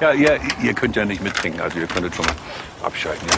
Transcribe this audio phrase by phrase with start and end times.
[0.00, 2.34] Ja, ihr, ihr könnt ja nicht mittrinken, also ihr könntet schon mal
[2.82, 3.36] abschalten, ja?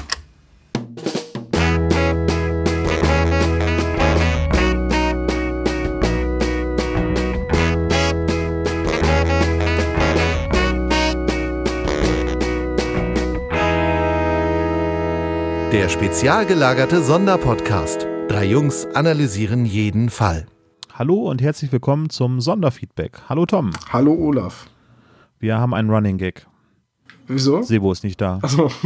[15.73, 18.07] Der spezial gelagerte Sonderpodcast.
[18.29, 20.47] Drei Jungs analysieren jeden Fall.
[20.95, 23.23] Hallo und herzlich willkommen zum Sonderfeedback.
[23.29, 23.73] Hallo Tom.
[23.93, 24.67] Hallo Olaf.
[25.41, 26.47] Wir haben einen Running Gag.
[27.33, 27.63] Wieso?
[27.63, 28.39] Sebo ist nicht da.
[28.43, 28.71] Achso.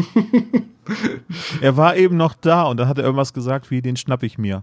[1.60, 4.38] Er war eben noch da und dann hat er irgendwas gesagt wie, den schnapp ich
[4.38, 4.62] mir.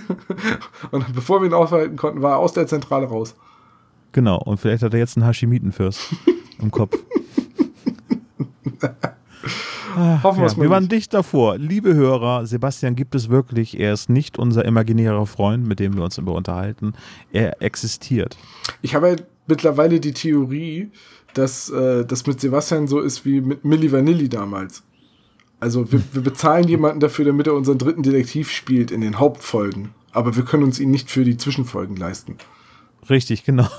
[0.92, 3.34] Und bevor wir ihn aufhalten konnten, war er aus der Zentrale raus.
[4.12, 6.14] Genau, und vielleicht hat er jetzt einen Hashimitenfürst
[6.60, 6.96] im Kopf.
[10.22, 10.62] Hoffen wir es Ja, mal.
[10.64, 10.92] wir waren nicht.
[10.92, 11.58] dicht davor.
[11.58, 13.78] Liebe Hörer, Sebastian gibt es wirklich.
[13.80, 16.92] Er ist nicht unser imaginärer Freund, mit dem wir uns immer unterhalten.
[17.32, 18.36] Er existiert.
[18.82, 20.90] Ich habe halt mittlerweile die Theorie,
[21.38, 24.82] dass äh, das mit Sebastian so ist wie mit Milli Vanilli damals.
[25.60, 29.90] Also wir, wir bezahlen jemanden dafür, damit er unseren dritten Detektiv spielt in den Hauptfolgen.
[30.12, 32.36] Aber wir können uns ihn nicht für die Zwischenfolgen leisten.
[33.08, 33.68] Richtig, genau.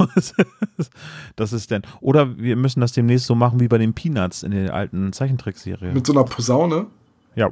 [1.36, 1.82] Das ist denn.
[2.02, 5.94] Oder wir müssen das demnächst so machen wie bei den Peanuts in der alten Zeichentrickserie.
[5.94, 6.88] Mit so einer Posaune.
[7.36, 7.52] Ja.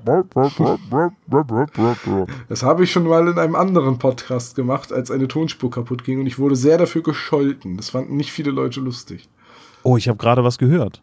[2.49, 6.19] Das habe ich schon mal in einem anderen Podcast gemacht, als eine Tonspur kaputt ging
[6.19, 7.77] und ich wurde sehr dafür gescholten.
[7.77, 9.30] Das fanden nicht viele Leute lustig.
[9.86, 11.02] Oh, ich habe gerade was gehört.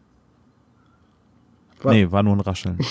[1.81, 2.77] Wa- Nee, war nur ein Rascheln.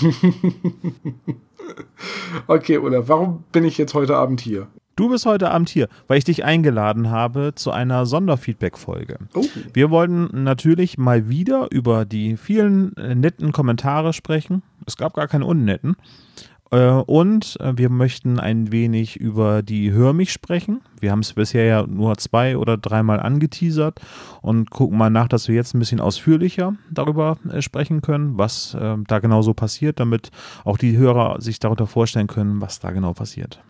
[2.47, 4.67] Okay, oder warum bin ich jetzt heute Abend hier?
[4.97, 9.19] Du bist heute Abend hier, weil ich dich eingeladen habe zu einer Sonderfeedback-Folge.
[9.35, 14.63] Oh, Wir wollten natürlich mal wieder über die vielen äh, netten Kommentare sprechen.
[14.87, 15.95] Es gab gar keine unnetten.
[16.73, 20.81] Äh, Und äh, wir möchten ein wenig über die Hör mich sprechen.
[21.01, 24.01] Wir haben es bisher ja nur zwei oder dreimal angeteasert
[24.41, 28.75] und gucken mal nach, dass wir jetzt ein bisschen ausführlicher darüber äh, sprechen können, was
[28.75, 30.31] äh, da genau so passiert, damit
[30.65, 33.61] auch die Hörer sich darunter vorstellen können, was da genau passiert.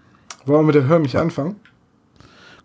[0.46, 1.56] wollen wir mit der Hör mich anfangen?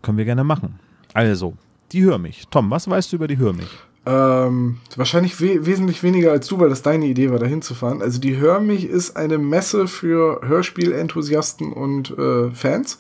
[0.03, 0.79] Können wir gerne machen.
[1.13, 1.55] Also,
[1.91, 2.47] die Hör mich.
[2.51, 3.69] Tom, was weißt du über die Hör mich?
[4.07, 8.01] Ähm, wahrscheinlich we wesentlich weniger als du, weil das deine Idee war, da hinzufahren.
[8.01, 12.99] Also die Hör mich ist eine Messe für Hörspielenthusiasten und äh, Fans.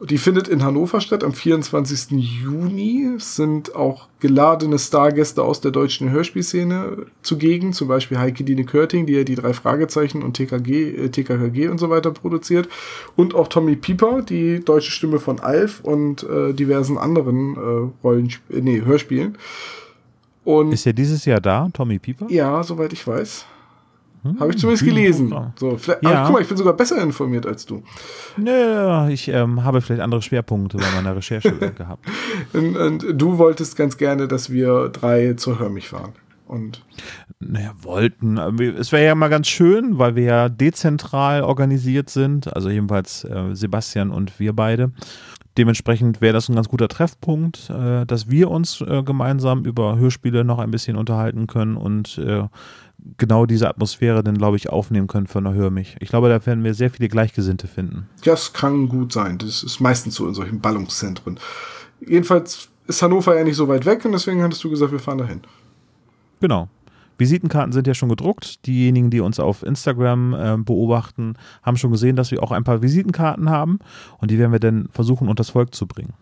[0.00, 2.12] Die findet in Hannover statt am 24.
[2.12, 3.14] Juni.
[3.16, 9.06] Es sind auch geladene Stargäste aus der deutschen Hörspielszene zugegen, zum Beispiel Heike Dine Körting,
[9.06, 12.68] die ja die drei Fragezeichen und TKG, äh, TKKG und so weiter produziert.
[13.16, 18.28] Und auch Tommy Pieper, die deutsche Stimme von Alf und äh, diversen anderen äh, Rollen,
[18.48, 19.38] äh, nee, Hörspielen.
[20.44, 22.26] Und Ist ja dieses Jahr da, Tommy Pieper?
[22.30, 23.46] ja, soweit ich weiß.
[24.40, 25.34] Habe ich zumindest gelesen.
[25.56, 26.10] So, vielleicht, Ja.
[26.12, 27.82] aber guck mal, ich bin sogar besser informiert als du.
[28.38, 32.06] Nö, ich ähm, habe vielleicht andere Schwerpunkte bei meiner Recherche gehabt.
[32.54, 36.12] Und, und du wolltest ganz gerne, dass wir drei zur Hör mich fahren.
[36.46, 36.82] Und
[37.40, 38.36] Naja, wollten.
[38.58, 43.24] wir- Es wäre ja mal ganz schön, weil wir ja dezentral organisiert sind, also jedenfalls
[43.24, 44.92] äh, Sebastian und wir beide.
[45.56, 50.44] Dementsprechend wäre das ein ganz guter Treffpunkt, äh, dass wir uns äh, gemeinsam über Hörspiele
[50.44, 52.48] noch ein bisschen unterhalten können und äh,
[53.18, 55.96] genau diese Atmosphäre dann, glaube ich, aufnehmen können für eine Hör mich.
[56.00, 58.08] Ich glaube, da werden wir sehr viele Gleichgesinnte finden.
[58.24, 59.38] das kann gut sein.
[59.38, 61.38] Das ist meistens so in solchen Ballungszentren.
[62.00, 65.18] Jedenfalls ist Hannover ja nicht so weit weg und deswegen hattest du gesagt, wir fahren
[65.18, 65.40] dahin.
[66.40, 66.68] Genau.
[67.18, 68.66] Visitenkarten sind ja schon gedruckt.
[68.66, 72.82] Diejenigen, die uns auf Instagram äh, beobachten, haben schon gesehen, dass wir auch ein paar
[72.82, 73.78] Visitenkarten haben
[74.18, 76.14] und die werden wir dann versuchen, unters Volk zu bringen.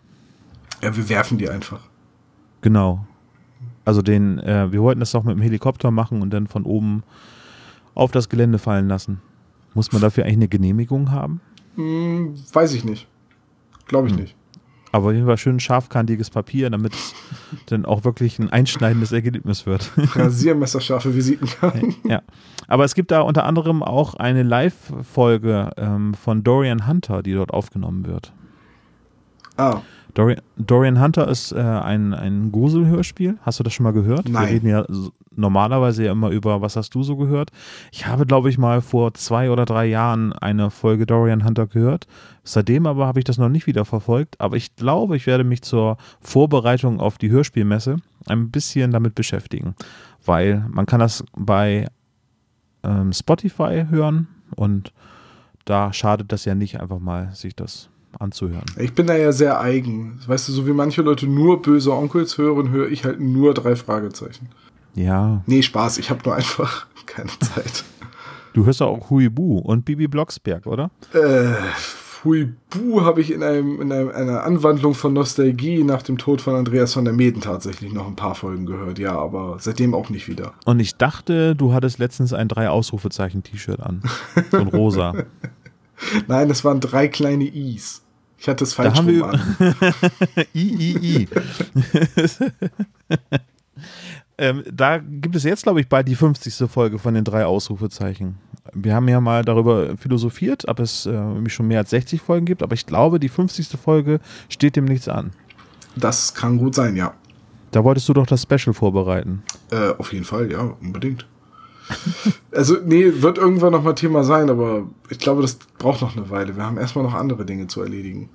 [0.81, 1.81] Ja, wir werfen die einfach.
[2.61, 3.05] Genau.
[3.85, 7.03] Also den, äh, wir wollten das auch mit dem Helikopter machen und dann von oben
[7.95, 9.21] auf das Gelände fallen lassen.
[9.73, 11.41] Muss man dafür eigentlich eine Genehmigung haben?
[11.75, 13.07] Hm, weiß ich nicht.
[13.87, 14.35] Glaube ich nicht.
[14.93, 17.15] Aber auf jeden Fall schön scharfkantiges Papier, damit es
[17.65, 19.91] dann auch wirklich ein einschneidendes Ergebnis wird.
[19.97, 21.95] Rasiermesserscharfe Visitenkarten.
[22.07, 22.21] Ja.
[22.67, 27.51] Aber es gibt da unter anderem auch eine Live-Folge ähm, von Dorian Hunter, die dort
[27.51, 28.33] aufgenommen wird.
[29.57, 29.81] Ah,
[30.13, 33.37] Dorian, Dorian Hunter ist äh, ein, ein Gruselhörspiel.
[33.41, 34.29] Hast du das schon mal gehört?
[34.29, 34.43] Nein.
[34.43, 34.85] Wir reden ja
[35.35, 37.51] normalerweise ja immer über, was hast du so gehört?
[37.91, 42.07] Ich habe, glaube ich, mal vor zwei oder drei Jahren eine Folge Dorian Hunter gehört.
[42.43, 44.39] Seitdem aber habe ich das noch nicht wieder verfolgt.
[44.39, 47.97] Aber ich glaube, ich werde mich zur Vorbereitung auf die Hörspielmesse
[48.27, 49.75] ein bisschen damit beschäftigen.
[50.23, 51.87] Weil man kann das bei
[52.83, 54.93] ähm, Spotify hören und
[55.65, 58.65] da schadet das ja nicht, einfach mal sich das anzuhören.
[58.77, 60.19] Ich bin da ja sehr eigen.
[60.25, 63.75] Weißt du, so wie manche Leute nur böse Onkels hören, höre ich halt nur drei
[63.75, 64.49] Fragezeichen.
[64.95, 67.83] Ja, Nee, Spaß, ich habe nur einfach keine Zeit.
[68.53, 70.91] Du hörst auch Huibu und Bibi Blocksberg, oder?
[71.13, 71.53] Äh,
[72.23, 76.55] Huibu habe ich in, einem, in einem, einer Anwandlung von Nostalgie nach dem Tod von
[76.55, 80.27] Andreas von der Meden tatsächlich noch ein paar Folgen gehört, ja, aber seitdem auch nicht
[80.27, 80.53] wieder.
[80.65, 84.03] Und ich dachte, du hattest letztens ein Drei-Ausrufezeichen-T-Shirt an.
[84.51, 85.13] So ein rosa.
[86.27, 88.02] Nein, das waren drei kleine Is.
[88.43, 90.45] Ich hatte es falsch haben rum wir-.
[90.53, 91.27] I, I, I.
[94.37, 96.69] ähm, da gibt es jetzt, glaube ich, bald die 50.
[96.69, 98.39] Folge von den drei Ausrufezeichen.
[98.73, 102.45] Wir haben ja mal darüber philosophiert, ob es äh, nämlich schon mehr als 60 Folgen
[102.45, 103.79] gibt, aber ich glaube, die 50.
[103.81, 104.19] Folge
[104.49, 105.31] steht dem nichts an.
[105.95, 107.13] Das kann gut sein, ja.
[107.71, 109.43] Da wolltest du doch das Special vorbereiten.
[109.71, 111.25] Äh, auf jeden Fall, ja, unbedingt.
[112.51, 116.29] also, nee, wird irgendwann noch mal Thema sein, aber ich glaube, das braucht noch eine
[116.29, 116.55] Weile.
[116.55, 118.29] Wir haben erstmal noch andere Dinge zu erledigen.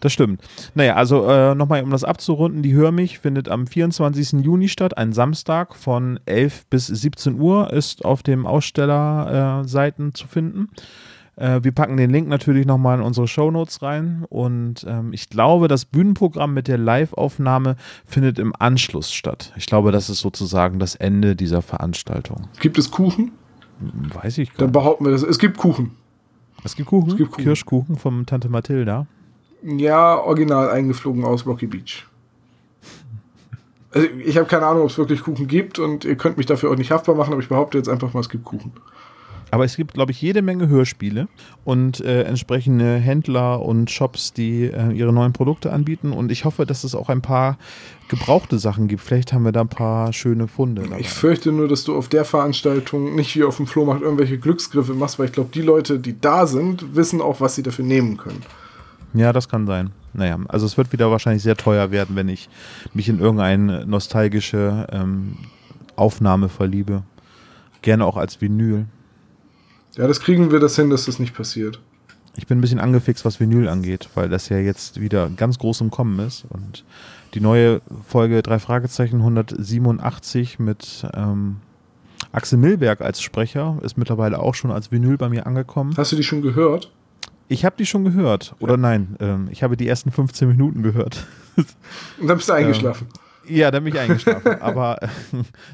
[0.00, 0.42] Das stimmt.
[0.74, 4.44] Naja, also äh, nochmal, um das abzurunden, die Hör mich findet am 24.
[4.44, 10.26] Juni statt, ein Samstag von 11 bis 17 Uhr, ist auf dem Ausstellerseiten äh, zu
[10.26, 10.70] finden.
[11.36, 15.68] Äh, wir packen den Link natürlich nochmal in unsere Shownotes rein und ähm, ich glaube,
[15.68, 19.52] das Bühnenprogramm mit der Live-Aufnahme findet im Anschluss statt.
[19.56, 22.48] Ich glaube, das ist sozusagen das Ende dieser Veranstaltung.
[22.60, 23.32] Gibt es Kuchen?
[23.80, 24.72] Weiß ich gar Dann nicht.
[24.74, 25.22] behaupten wir das.
[25.22, 25.92] Es gibt Kuchen.
[26.64, 27.44] Es gibt Kuchen, es gibt Kuchen.
[27.44, 29.06] Kirschkuchen von Tante Mathilda.
[29.64, 32.06] Ja, original eingeflogen aus Rocky Beach.
[33.90, 36.70] Also ich habe keine Ahnung, ob es wirklich Kuchen gibt und ihr könnt mich dafür
[36.70, 38.72] auch nicht haftbar machen, aber ich behaupte jetzt einfach mal, es gibt Kuchen.
[39.52, 41.28] Aber es gibt, glaube ich, jede Menge Hörspiele
[41.66, 46.14] und äh, entsprechende Händler und Shops, die äh, ihre neuen Produkte anbieten.
[46.14, 47.58] Und ich hoffe, dass es auch ein paar
[48.08, 49.02] gebrauchte Sachen gibt.
[49.02, 50.84] Vielleicht haben wir da ein paar schöne Funde.
[50.84, 51.00] Dabei.
[51.00, 54.94] Ich fürchte nur, dass du auf der Veranstaltung nicht wie auf dem Flohmarkt irgendwelche Glücksgriffe
[54.94, 58.16] machst, weil ich glaube, die Leute, die da sind, wissen auch, was sie dafür nehmen
[58.16, 58.40] können.
[59.12, 59.90] Ja, das kann sein.
[60.14, 62.48] Naja, also es wird wieder wahrscheinlich sehr teuer werden, wenn ich
[62.94, 65.36] mich in irgendeine nostalgische ähm,
[65.94, 67.02] Aufnahme verliebe.
[67.82, 68.86] Gerne auch als Vinyl.
[69.96, 71.80] Ja, das kriegen wir das hin, dass das nicht passiert.
[72.36, 75.82] Ich bin ein bisschen angefixt, was Vinyl angeht, weil das ja jetzt wieder ganz groß
[75.82, 76.44] im Kommen ist.
[76.48, 76.84] Und
[77.34, 81.56] die neue Folge drei Fragezeichen 187 mit ähm,
[82.32, 85.92] Axel Milberg als Sprecher ist mittlerweile auch schon als Vinyl bei mir angekommen.
[85.96, 86.90] Hast du die schon gehört?
[87.48, 88.54] Ich habe die schon gehört.
[88.60, 91.26] Oder nein, ähm, ich habe die ersten 15 Minuten gehört.
[92.18, 93.08] Und dann bist du eingeschlafen.
[93.48, 94.60] Ja, da bin ich eingeschlafen.
[94.60, 95.08] Aber äh,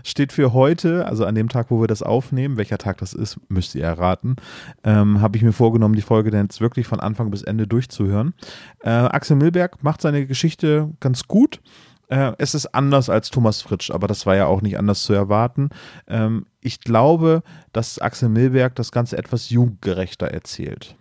[0.05, 3.39] steht für heute, also an dem Tag, wo wir das aufnehmen, welcher Tag das ist,
[3.49, 4.37] müsst ihr erraten,
[4.85, 8.35] ähm, habe ich mir vorgenommen, die Folge dann jetzt wirklich von Anfang bis Ende durchzuhören.
[8.81, 11.61] Äh, Axel Milberg macht seine Geschichte ganz gut.
[12.09, 15.13] Äh, es ist anders als Thomas Fritsch, aber das war ja auch nicht anders zu
[15.13, 15.71] erwarten.
[16.07, 17.43] Ähm, ich glaube,
[17.73, 20.97] dass Axel Milberg das Ganze etwas jugendgerechter erzählt.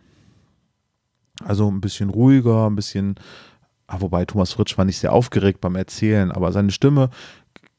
[1.43, 3.15] Also ein bisschen ruhiger, ein bisschen
[3.87, 7.09] Ah, wobei Thomas Fritsch war nicht sehr aufgeregt beim Erzählen, aber seine Stimme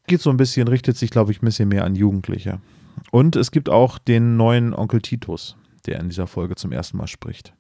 [0.07, 2.61] geht so ein bisschen, richtet sich, glaube ich, ein bisschen mehr an Jugendliche.
[3.11, 5.57] Und es gibt auch den neuen Onkel Titus,
[5.87, 7.53] der in dieser Folge zum ersten Mal spricht.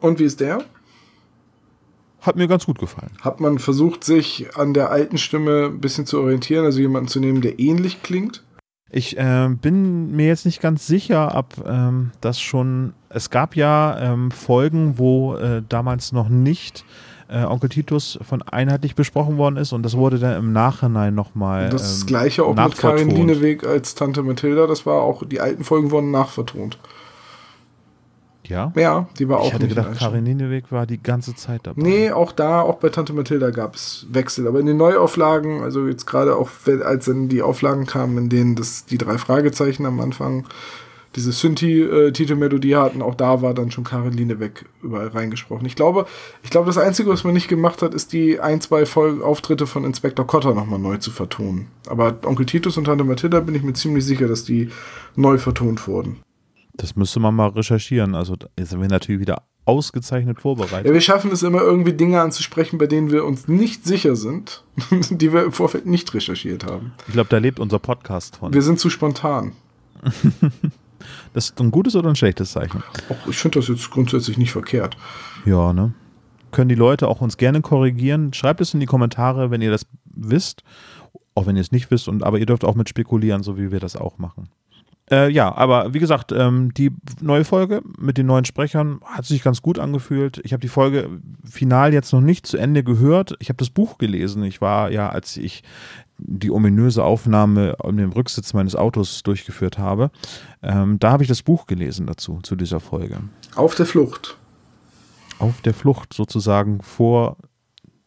[0.00, 0.64] Und wie ist der?
[2.20, 3.12] Hat mir ganz gut gefallen.
[3.20, 7.20] Hat man versucht, sich an der alten Stimme ein bisschen zu orientieren, also jemanden zu
[7.20, 8.44] nehmen, der ähnlich klingt?
[8.90, 12.92] Ich äh, bin mir jetzt nicht ganz sicher, ob ähm, das schon.
[13.08, 16.84] Es gab ja ähm, Folgen, wo äh, damals noch nicht
[17.32, 21.70] äh, Onkel Titus von einheitlich besprochen worden ist und das wurde dann im Nachhinein nochmal.
[21.70, 23.10] Das ähm, gleiche auch mit Karin.
[23.10, 26.78] Lieneweg als Tante Mathilda, das war auch, die alten Folgen wurden nachvertont.
[28.44, 28.72] Ja.
[28.76, 31.60] Ja, die war auch Ich hatte nicht gedacht, in Karin Nieneweg war die ganze Zeit
[31.64, 31.80] dabei.
[31.80, 34.46] Nee, auch da, auch bei Tante Mathilda gab es Wechsel.
[34.46, 36.50] Aber in den Neuauflagen, also jetzt gerade auch,
[36.84, 40.44] als dann die Auflagen kamen, in denen das, die drei Fragezeichen am Anfang
[41.14, 45.66] diese Synthi-Titelmelodie hatten, auch da war dann schon Karin Lieneweg überall reingesprochen.
[45.66, 46.06] Ich glaube,
[46.42, 49.66] ich glaube, das Einzige, was man nicht gemacht hat, ist die ein, zwei Folgen Auftritte
[49.66, 51.68] von Inspektor Cotter nochmal neu zu vertonen.
[51.86, 54.70] Aber Onkel Titus und Tante Mathilda bin ich mir ziemlich sicher, dass die
[55.16, 56.20] neu vertont wurden.
[56.74, 58.14] Das müsste man mal recherchieren.
[58.14, 60.86] Also jetzt sind wir natürlich wieder ausgezeichnet vorbereitet.
[60.86, 64.64] Ja, wir schaffen es immer irgendwie Dinge anzusprechen, bei denen wir uns nicht sicher sind,
[65.10, 66.92] die wir im Vorfeld nicht recherchiert haben.
[67.06, 68.52] Ich glaube, da lebt unser Podcast von.
[68.52, 69.52] Wir sind zu spontan.
[71.32, 72.82] Das ist ein gutes oder ein schlechtes Zeichen?
[73.08, 74.96] Auch ich finde das jetzt grundsätzlich nicht verkehrt.
[75.44, 75.92] Ja, ne?
[76.50, 78.32] Können die Leute auch uns gerne korrigieren?
[78.34, 80.62] Schreibt es in die Kommentare, wenn ihr das wisst.
[81.34, 83.72] Auch wenn ihr es nicht wisst, und, aber ihr dürft auch mit spekulieren, so wie
[83.72, 84.50] wir das auch machen.
[85.10, 86.90] Äh, ja, aber wie gesagt, ähm, die
[87.20, 90.40] neue Folge mit den neuen Sprechern hat sich ganz gut angefühlt.
[90.44, 91.10] Ich habe die Folge
[91.44, 93.34] final jetzt noch nicht zu Ende gehört.
[93.40, 94.44] Ich habe das Buch gelesen.
[94.44, 95.64] Ich war ja, als ich
[96.26, 100.10] die ominöse Aufnahme in dem Rücksitz meines Autos durchgeführt habe,
[100.62, 103.18] ähm, da habe ich das Buch gelesen dazu, zu dieser Folge.
[103.54, 104.36] Auf der Flucht.
[105.38, 107.36] Auf der Flucht sozusagen vor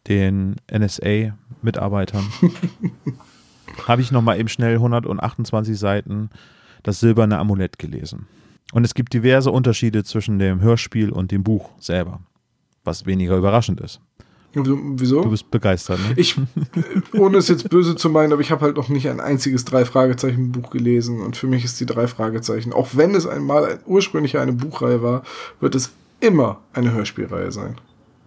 [0.07, 2.25] den NSA-Mitarbeitern
[3.87, 6.29] habe ich nochmal eben schnell 128 Seiten
[6.83, 8.27] das silberne Amulett gelesen.
[8.71, 12.21] Und es gibt diverse Unterschiede zwischen dem Hörspiel und dem Buch selber,
[12.83, 14.01] was weniger überraschend ist.
[14.55, 15.21] Wieso?
[15.21, 16.13] Du bist begeistert, ne?
[16.15, 19.19] Ich, äh, ohne es jetzt böse zu meinen, aber ich habe halt noch nicht ein
[19.19, 21.21] einziges Drei-Fragezeichen-Buch gelesen.
[21.21, 25.23] Und für mich ist die Drei-Fragezeichen, auch wenn es einmal ein, ursprünglich eine Buchreihe war,
[25.59, 27.75] wird es immer eine Hörspielreihe sein.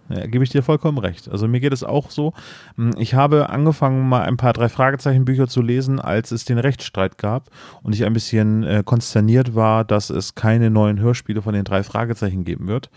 [0.09, 1.29] Ja, gebe ich dir vollkommen recht.
[1.29, 2.33] Also mir geht es auch so.
[2.75, 6.57] Hm, ich habe angefangen, mal ein paar drei Fragezeichen Bücher zu lesen, als es den
[6.57, 7.49] Rechtsstreit gab
[7.83, 11.83] und ich ein bisschen äh, konsterniert war, dass es keine neuen Hörspiele von den drei
[11.83, 12.89] Fragezeichen geben wird.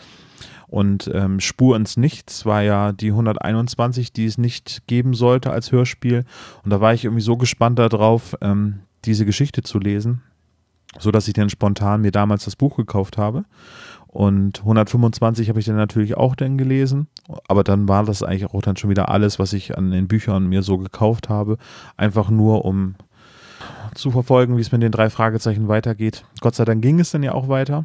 [0.72, 5.70] Und ähm, Spur ins Nichts war ja die 121, die es nicht geben sollte als
[5.70, 6.24] Hörspiel.
[6.64, 10.22] Und da war ich irgendwie so gespannt darauf, ähm, diese Geschichte zu lesen,
[10.98, 13.44] so dass ich dann spontan mir damals das Buch gekauft habe.
[14.06, 17.06] Und 125 habe ich dann natürlich auch dann gelesen.
[17.48, 20.46] Aber dann war das eigentlich auch dann schon wieder alles, was ich an den Büchern
[20.46, 21.58] mir so gekauft habe.
[21.98, 22.94] Einfach nur, um
[23.94, 26.24] zu verfolgen, wie es mit den drei Fragezeichen weitergeht.
[26.40, 27.84] Gott sei Dank ging es dann ja auch weiter.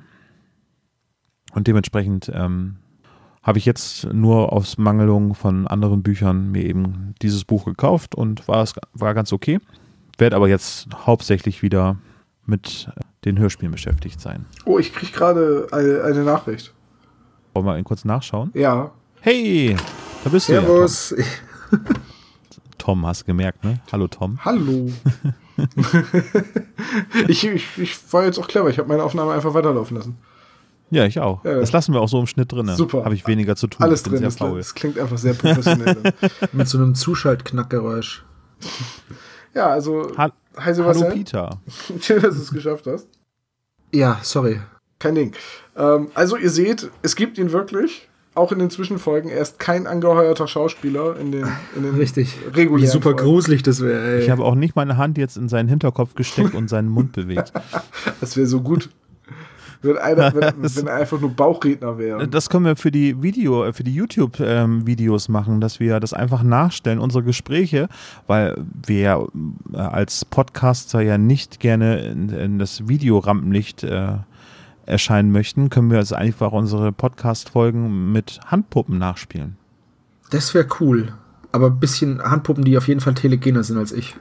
[1.57, 2.75] Und dementsprechend ähm,
[3.41, 8.47] habe ich jetzt nur aus Mangelung von anderen Büchern mir eben dieses Buch gekauft und
[8.47, 9.59] war, es, war ganz okay.
[10.19, 11.97] Werde aber jetzt hauptsächlich wieder
[12.45, 12.87] mit
[13.25, 14.45] den Hörspielen beschäftigt sein.
[14.65, 16.75] Oh, ich kriege gerade eine, eine Nachricht.
[17.55, 18.51] Wollen wir kurz nachschauen?
[18.53, 18.91] Ja.
[19.21, 19.75] Hey,
[20.23, 21.09] da bist Servus.
[21.09, 21.25] du ja,
[21.71, 21.79] Tom.
[22.77, 23.81] Tom, hast gemerkt, ne?
[23.91, 24.37] Hallo Tom.
[24.45, 24.91] Hallo.
[27.27, 28.69] ich, ich, ich war jetzt auch clever.
[28.69, 30.19] Ich habe meine Aufnahme einfach weiterlaufen lassen.
[30.89, 31.43] Ja, ich auch.
[31.43, 31.59] Ja.
[31.59, 32.69] Das lassen wir auch so im Schnitt drin.
[32.75, 33.03] Super.
[33.03, 33.83] Habe ich weniger zu tun.
[33.83, 34.17] Alles drin.
[34.19, 35.97] sehr Das, das klingt einfach sehr professionell.
[36.53, 38.23] Mit so einem Zuschaltknackgeräusch.
[39.53, 40.31] ja, also, Ha hi
[40.73, 41.11] Hallo Sebastian.
[41.13, 41.61] Peter.
[42.01, 43.07] Schön, dass du es geschafft hast.
[43.93, 44.59] Ja, sorry.
[44.99, 45.33] Kein Ding.
[45.75, 48.07] Ähm, also ihr seht, es gibt ihn wirklich.
[48.33, 49.31] Auch in den Zwischenfolgen.
[49.31, 52.37] Er ist kein angeheuerter Schauspieler in den, in den Richtig.
[52.53, 53.23] regulären Wie super Folgen.
[53.23, 54.21] gruselig das wäre, ey.
[54.21, 57.51] Ich habe auch nicht meine Hand jetzt in seinen Hinterkopf gesteckt und seinen Mund bewegt.
[58.21, 58.89] Das wäre so gut.
[59.81, 62.27] Wenn, einer, wenn, wenn er einfach nur Bauchredner wäre.
[62.27, 66.43] Das können wir für die Video, äh, für die YouTube-Videos machen, dass wir das einfach
[66.43, 67.89] nachstellen, unsere Gespräche,
[68.27, 68.55] weil
[68.85, 69.25] wir ja
[69.73, 74.17] äh, als Podcaster ja nicht gerne in, in das Videorampenlicht äh,
[74.85, 79.57] erscheinen möchten, können wir also einfach unsere Podcast-Folgen mit Handpuppen nachspielen.
[80.31, 81.13] Das wäre cool.
[81.51, 84.15] Aber ein bisschen Handpuppen, die auf jeden Fall telegener sind als ich.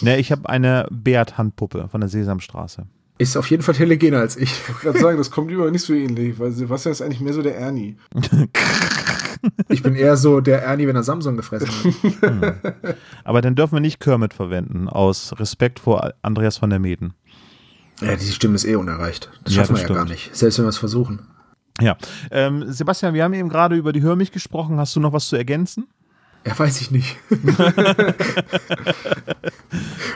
[0.00, 2.86] Ne, ich habe eine Bert-Handpuppe von der Sesamstraße.
[3.16, 4.50] Ist auf jeden Fall telegener als ich.
[4.52, 7.32] Ich wollte gerade sagen, das kommt über nicht so ähnlich, weil Sebastian ist eigentlich mehr
[7.32, 7.96] so der Ernie.
[9.68, 11.68] Ich bin eher so der Ernie, wenn er Samsung gefressen
[12.22, 12.96] hat.
[13.22, 17.14] Aber dann dürfen wir nicht Kermit verwenden, aus Respekt vor Andreas von der Meden.
[18.00, 19.30] Ja, diese Stimme ist eh unerreicht.
[19.44, 20.10] Das Ja, schaffen das wir ja gar stimmt.
[20.18, 20.34] nicht.
[20.36, 21.20] Selbst wenn wir es versuchen.
[21.80, 21.96] Ja.
[22.32, 24.78] Ähm, Sebastian, wir haben eben gerade über die Hörmich gesprochen.
[24.78, 25.86] Hast du noch was zu ergänzen?
[26.44, 27.16] Ja, weiß ich nicht.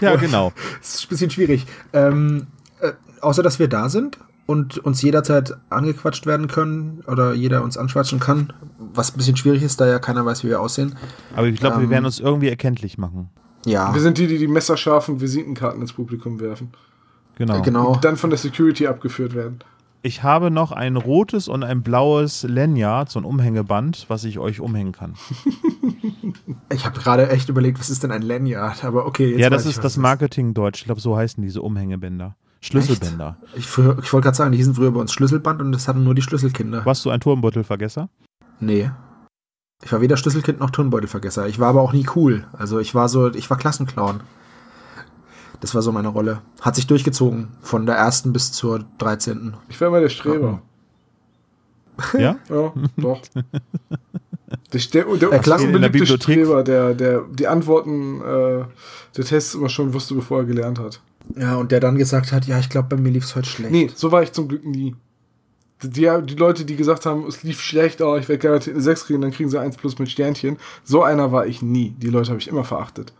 [0.01, 0.53] Ja, genau.
[0.81, 1.67] Das ist ein bisschen schwierig.
[1.93, 2.47] Ähm,
[2.81, 7.77] äh, außer, dass wir da sind und uns jederzeit angequatscht werden können oder jeder uns
[7.77, 10.97] anschwatschen kann, was ein bisschen schwierig ist, da ja keiner weiß, wie wir aussehen.
[11.37, 13.31] Aber ich glaube, wir Ähm, werden uns irgendwie erkenntlich machen.
[13.67, 16.71] Ja, Wir sind die, die die messerscharfen Visitenkarten ins Publikum werfen.
[17.37, 17.61] Genau.
[17.63, 17.93] genau.
[17.93, 19.59] Und dann von der Security abgeführt werden.
[20.01, 24.61] Ich habe noch ein rotes und ein blaues Lanyard, so ein Umhängeband, was ich euch
[24.61, 25.15] umhängen kann.
[26.71, 28.85] Ich habe gerade echt überlegt, was ist denn ein Lanyard?
[28.85, 30.81] Aber okay, jetzt ja, weiß das ich, ist was das Marketing-Deutsch.
[30.81, 32.37] Ich glaube, so heißen diese Umhängebänder.
[32.61, 33.37] Schlüsselbänder.
[33.55, 36.05] Ich, früher- ich wollte gerade sagen, die hießen früher bei uns Schlüsselband und das hatten
[36.05, 36.85] nur die Schlüsselkinder.
[36.85, 38.09] Warst du ein Turmbeutelvergesser?
[38.61, 38.91] Nee.
[39.85, 41.47] Ich war weder Schlüsselkind noch Turnbeutelvergesser.
[41.47, 42.47] Ich war aber auch nie cool.
[42.53, 44.21] Also ich war so, ich war Klassenclown.
[45.61, 46.43] Das war so meine Rolle.
[46.61, 49.55] Hat sich durchgezogen von der ersten bis zur 13.
[49.69, 50.63] Ich wäre mal der Streber.
[52.13, 52.37] Ja?
[52.49, 53.21] Ja, doch.
[54.73, 56.23] Der, der, der, der Bibliothek.
[56.23, 58.65] Streber, der, der die Antworten äh,
[59.17, 61.01] der Tests immer schon wusste, bevor er gelernt hat.
[61.37, 63.73] Ja, und der dann gesagt hat, ja, ich glaube, bei mir lief's heute schlecht.
[63.73, 64.95] Nee, so war ich zum Glück nie.
[65.83, 69.07] Die, die Leute, die gesagt haben, es lief schlecht, oh, ich werde garantiert eine 6
[69.07, 70.57] kriegen, dann kriegen sie 1 plus mit Sternchen.
[70.83, 71.91] So einer war ich nie.
[71.99, 73.13] Die Leute habe ich immer verachtet.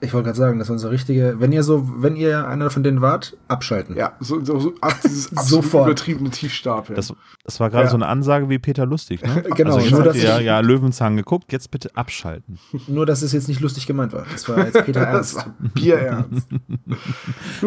[0.00, 2.84] Ich wollte gerade sagen, das war so richtige, wenn ihr so, wenn ihr einer von
[2.84, 3.96] denen wart, abschalten.
[3.96, 5.86] Ja, so, so, so ab, dieses Sofort.
[5.88, 6.94] übertriebene Tiefstapeln.
[6.94, 7.12] Das,
[7.44, 7.90] das war gerade Ja.
[7.90, 9.42] so eine Ansage wie Peter Lustig, ne?
[9.56, 12.58] Genau, also nur, dass ja, ich- ja Löwenzahn geguckt, jetzt bitte abschalten.
[12.86, 14.24] Nur, dass es jetzt nicht lustig gemeint war.
[14.30, 15.36] Das war jetzt Peter das Ernst.
[15.36, 16.48] war Bierernst.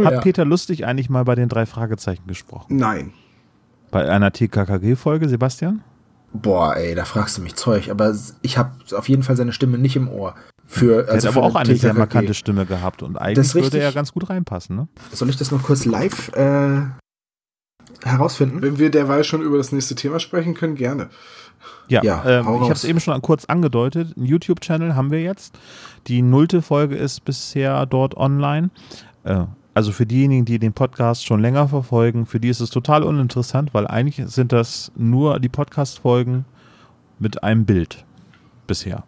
[0.06, 0.20] Hat Ja.
[0.22, 2.78] Peter Lustig eigentlich mal bei den drei Fragezeichen gesprochen?
[2.78, 3.12] Nein.
[3.92, 5.84] Bei einer TKKG-Folge, Sebastian?
[6.34, 7.90] Boah, ey, da fragst du mich Zeug.
[7.92, 10.36] Aber ich habe auf jeden Fall seine Stimme nicht im Ohr.
[10.66, 13.54] Für, Er also hat für aber auch eine sehr markante Stimme gehabt und Das eigentlich
[13.56, 14.88] würde er ganz gut reinpassen, ne?
[15.12, 16.82] Soll ich das noch kurz live äh,
[18.04, 18.62] herausfinden?
[18.62, 21.10] Wenn wir derweil schon über das nächste Thema sprechen können, gerne.
[21.88, 24.16] Ja, Ja, ähm, ich habe es eben schon kurz angedeutet.
[24.16, 25.58] Einen YouTube-Channel haben wir jetzt.
[26.08, 28.70] Die nullte Folge ist bisher dort online.
[29.24, 33.04] Äh, Also für diejenigen, die den Podcast schon länger verfolgen, für die ist es total
[33.04, 36.46] uninteressant, weil eigentlich sind das nur die Podcast-Folgen
[37.20, 38.04] mit einem Bild
[38.68, 39.04] bisher.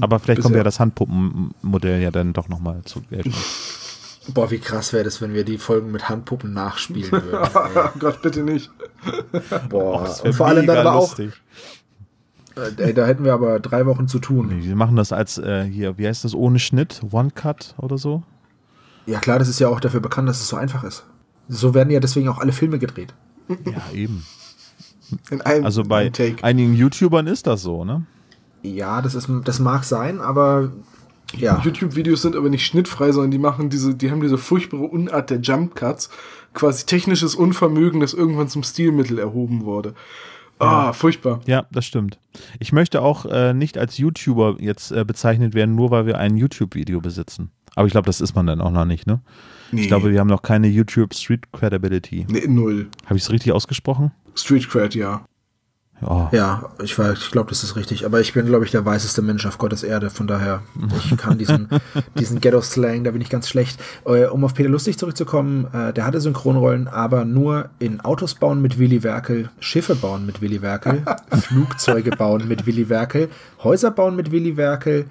[0.00, 3.32] Aber vielleicht kommt ja das Handpuppenmodell ja dann doch nochmal zu Geltung.
[4.34, 7.48] Boah, wie krass wäre das, wenn wir die Folgen mit Handpuppen nachspielen würden.
[7.54, 8.70] Oh Gott, bitte nicht.
[9.70, 11.32] Boah, Das wär und vor allem dann aber auch, lustig.
[12.56, 14.48] äh, ey, da hätten wir aber drei Wochen zu tun.
[14.48, 17.98] Nee, wir machen das als äh, hier, wie heißt das, ohne Schnitt, One Cut oder
[17.98, 18.24] so.
[19.06, 21.04] Ja klar, das ist ja auch dafür bekannt, dass es so einfach ist.
[21.48, 23.14] So werden ja deswegen auch alle Filme gedreht.
[23.48, 24.26] Ja, eben.
[25.30, 26.42] In einem, Also bei Take.
[26.42, 28.04] einigen YouTubern ist das so, ne?
[28.62, 30.72] Ja, das, ist, das mag sein, aber
[31.34, 31.60] ja.
[31.62, 35.40] YouTube-Videos sind aber nicht schnittfrei, sondern die machen diese, die haben diese furchtbare Unart der
[35.40, 36.10] Jump Cuts,
[36.54, 39.94] quasi technisches Unvermögen, das irgendwann zum Stilmittel erhoben wurde.
[40.58, 41.40] Ah, furchtbar.
[41.46, 42.18] Ja, das stimmt.
[42.60, 46.36] Ich möchte auch äh, nicht als YouTuber jetzt äh, bezeichnet werden, nur weil wir ein
[46.36, 47.50] YouTube-Video besitzen.
[47.74, 49.20] Aber ich glaube, das ist man dann auch noch nicht, ne?
[49.70, 52.24] Nee, Ich glaube, wir haben noch keine YouTube Street Credibility.
[52.30, 52.88] nee, null.
[53.04, 54.12] Habe ich es richtig ausgesprochen?
[54.34, 55.26] Street Cred, ja.
[56.02, 56.28] Ja.
[56.32, 58.04] Ja, ich, ich glaube, das ist richtig.
[58.04, 60.10] Aber ich bin, glaube ich, der weißeste Mensch auf Gottes Erde.
[60.10, 60.62] Von daher,
[60.98, 61.68] ich kann diesen,
[62.18, 63.80] diesen Ghetto-Slang, da bin ich ganz schlecht.
[64.04, 68.60] Äh, Um auf Peter Lustig zurückzukommen, äh, der hatte Synchronrollen, aber nur in Autos bauen
[68.60, 73.30] mit Willy Werkel, Schiffe bauen mit Willy Werkel, Flugzeuge bauen mit Willy Werkel,
[73.62, 75.06] Häuser bauen mit Willy Werkel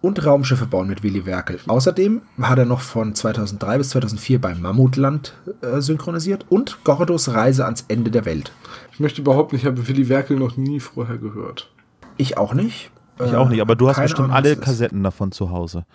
[0.00, 1.60] und Raumschiffe bauen mit Willy Werkel.
[1.66, 7.66] Außerdem hat er noch von 2003 bis 2004 bei Mammutland äh, synchronisiert und Gordos Reise
[7.66, 8.52] ans Ende der Welt.
[9.00, 11.72] Ich möchte überhaupt nicht, ich habe Willy Werkel noch nie vorher gehört.
[12.18, 12.90] Ich auch nicht.
[13.18, 14.56] Ich Äh, auch nicht, aber du hast keine bestimmt Ahnung, alle.
[14.56, 15.86] Kassetten davon zu Hause.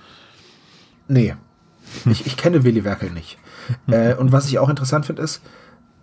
[1.08, 1.36] Nee.
[2.10, 3.38] Ich, ich kenne Willy Werkel nicht.
[3.86, 5.44] äh, und was ich auch interessant finde, ist,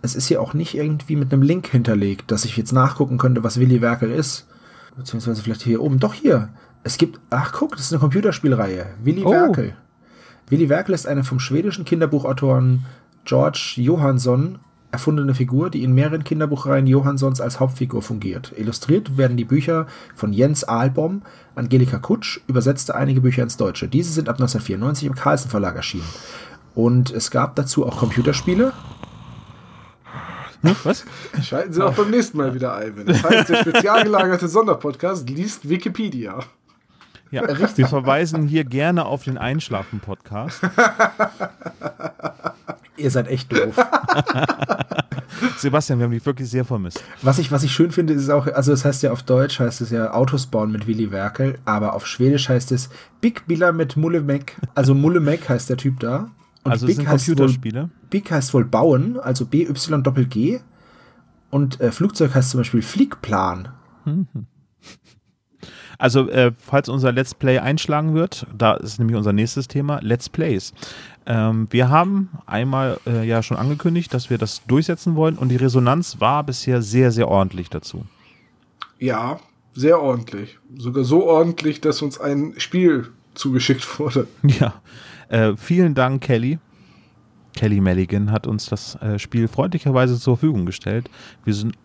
[0.01, 3.43] es ist hier auch nicht irgendwie mit einem Link hinterlegt, dass ich jetzt nachgucken könnte,
[3.43, 4.47] was Willy Werkel ist.
[4.95, 5.99] Beziehungsweise vielleicht hier oben.
[5.99, 6.53] Doch hier.
[6.83, 8.85] Es gibt, ach guck, das ist eine Computerspielreihe.
[9.03, 9.31] Willy Oh.
[9.31, 9.75] Werkel.
[10.47, 12.85] Willy Werkel ist eine vom schwedischen Kinderbuchautoren
[13.25, 14.59] George Johansson
[14.93, 18.53] erfundene Figur, die in mehreren Kinderbuchreihen Johanssons als Hauptfigur fungiert.
[18.55, 21.23] Illustriert werden die Bücher von Jens Ahlbom,
[21.55, 23.87] Angelika Kutsch übersetzte einige Bücher ins Deutsche.
[23.87, 26.07] Diese sind ab 1994 im Carlsen Verlag erschienen.
[26.75, 28.71] Und es gab dazu auch Computerspiele.
[30.61, 31.05] Hm, was?
[31.41, 32.95] Schalten Sie auch beim nächsten Mal wieder ein.
[32.95, 36.39] Wenn das heißt, der spezial gelagerte Sonderpodcast liest Wikipedia.
[37.31, 37.77] Ja, richtig.
[37.79, 40.61] Wir verweisen hier gerne auf den Einschlafen-Podcast.
[42.97, 43.75] Ihr seid echt doof.
[45.57, 47.03] Sebastian, wir haben dich wirklich sehr vermisst.
[47.21, 49.81] Was ich, was ich schön finde, ist auch, also es heißt ja auf Deutsch heißt
[49.81, 52.89] es ja Autos bauen mit Willy Werkel, aber auf Schwedisch heißt es
[53.21, 54.55] Big Billa mit Mullemek.
[54.75, 56.29] Also Mullemek heißt der Typ da.
[56.63, 57.89] Und Also es sind heißt wohl, Computerspiele.
[58.09, 60.59] Big heißt wohl bauen, also B-Y-Doppel-G.
[61.49, 63.69] Und äh, Flugzeug heißt zum Beispiel Fliegplan.
[66.03, 70.27] Also, äh, falls unser Let's Play einschlagen wird, da ist nämlich unser nächstes Thema, Let's
[70.27, 70.73] Plays.
[71.25, 75.55] Ähm, wir haben einmal äh, ja schon angekündigt, dass wir das durchsetzen wollen und die
[75.55, 78.03] Resonanz war bisher sehr, sehr ordentlich dazu.
[78.99, 79.39] Ja,
[79.71, 80.59] sehr ordentlich.
[80.75, 84.27] Sogar so ordentlich, dass uns ein Spiel zugeschickt wurde.
[84.43, 84.73] Ja,
[85.29, 86.59] äh, vielen Dank, Kelly.
[87.55, 91.09] Kelly Mulligan hat uns das äh, Spiel freundlicherweise zur Verfügung gestellt.
[91.45, 91.77] Wir sind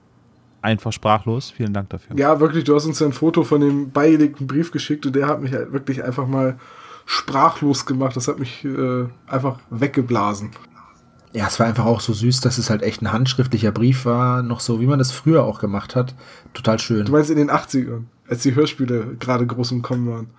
[0.69, 1.51] einfach sprachlos.
[1.51, 2.17] Vielen Dank dafür.
[2.17, 5.27] Ja, wirklich, du hast uns ja ein Foto von dem beigelegten Brief geschickt und der
[5.27, 6.59] hat mich halt wirklich einfach mal
[7.07, 8.17] sprachlos gemacht.
[8.17, 10.51] Das hat mich äh, einfach weggeblasen.
[11.33, 14.43] Ja, es war einfach auch so süß, dass es halt echt ein handschriftlicher Brief war,
[14.43, 16.15] noch so, wie man das früher auch gemacht hat.
[16.55, 17.05] Total schön.
[17.05, 20.31] Du meinst in den 80ern, als die Hörspiele gerade groß im Kommen waren.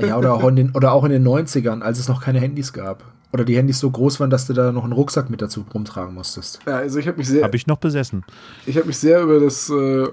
[0.00, 2.72] Ja, oder auch, in den, oder auch in den 90ern, als es noch keine Handys
[2.72, 3.02] gab.
[3.32, 6.14] Oder die Handys so groß waren, dass du da noch einen Rucksack mit dazu rumtragen
[6.14, 6.60] musstest.
[6.66, 8.24] Ja, also ich habe mich sehr, Habe ich noch besessen.
[8.64, 10.08] ich habe mich sehr über das äh,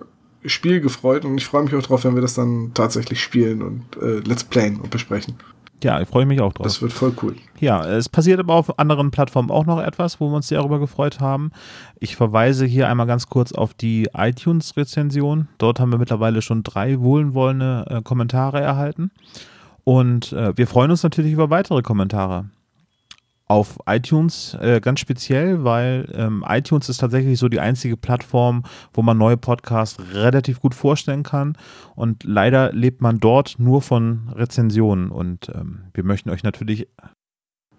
[0.45, 3.83] Spiel gefreut und ich freue mich auch drauf, wenn wir das dann tatsächlich spielen und
[4.01, 5.35] äh, Let's Playen und besprechen.
[5.83, 6.65] Ja, ich freue mich auch drauf.
[6.65, 7.35] Das wird voll cool.
[7.59, 10.79] Ja, es passiert aber auf anderen Plattformen auch noch etwas, wo wir uns sehr darüber
[10.79, 11.51] gefreut haben.
[11.99, 15.47] Ich verweise hier einmal ganz kurz auf die iTunes-Rezension.
[15.57, 19.11] Dort haben wir mittlerweile schon drei wohlwollende äh, Kommentare erhalten.
[19.83, 22.45] Und äh, wir freuen uns natürlich über weitere Kommentare.
[23.47, 29.03] Auf iTunes äh, ganz speziell, weil ähm, iTunes ist tatsächlich so die einzige Plattform, wo
[29.03, 31.55] man neue Podcasts relativ gut vorstellen kann.
[31.95, 35.12] Und leider lebt man dort nur von Rezensionen.
[35.12, 36.88] Und ähm, wir möchten euch natürlich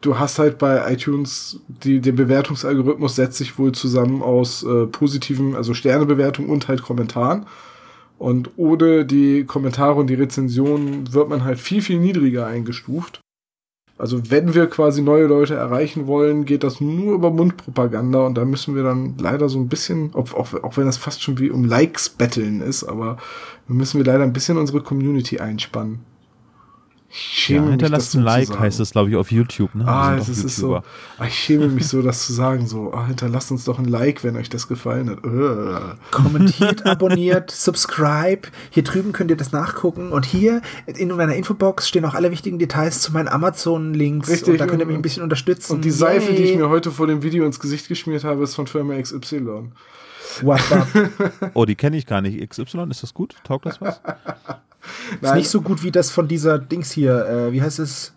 [0.02, 5.57] Du hast halt bei iTunes, die, der Bewertungsalgorithmus setzt sich wohl zusammen aus äh, positiven,
[5.57, 7.46] also Sternebewertung und halt Kommentaren.
[8.18, 13.20] Und ohne die Kommentare und die Rezensionen wird man halt viel, viel niedriger eingestuft.
[13.98, 18.44] Also wenn wir quasi neue Leute erreichen wollen, geht das nur über Mundpropaganda und da
[18.44, 21.50] müssen wir dann leider so ein bisschen, auch, auch, auch wenn das fast schon wie
[21.50, 23.16] um Likes betteln ist, aber
[23.66, 26.00] müssen wir leider ein bisschen unsere Community einspannen.
[27.18, 29.74] Ich schäme Ja, hinterlasst so ein Like heißt es, glaube ich, auf YouTube.
[29.74, 29.88] Ne?
[29.88, 30.74] Ah, es ist, ist so.
[30.74, 30.85] YouTuber.
[31.18, 32.66] Ah, ich schäme mich so, das zu sagen.
[32.66, 35.24] So, ah, hinterlasst uns doch ein Like, wenn euch das gefallen hat.
[35.24, 35.94] Ugh.
[36.11, 38.42] Kommentiert, abonniert, subscribe.
[38.68, 40.12] Hier drüben könnt ihr das nachgucken.
[40.12, 44.29] Und hier in meiner Infobox stehen auch alle wichtigen Details zu meinen Amazon-Links.
[44.29, 45.76] Richtig, Und da könnt ihr mich ein bisschen unterstützen.
[45.76, 46.59] Und die Seife, die ich Yay.
[46.59, 49.70] mir heute vor dem Video ins Gesicht geschmiert habe, ist von Firma XY.
[50.42, 51.11] What, what?
[51.55, 52.46] Oh, die kenne ich gar nicht.
[52.46, 53.37] XY, ist das gut?
[53.42, 54.02] Taugt das was?
[55.20, 57.27] Ist nicht so gut wie das von dieser Dings hier.
[57.27, 58.12] Äh, wie heißt es?